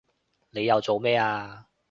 [0.49, 1.67] 你又做咩啊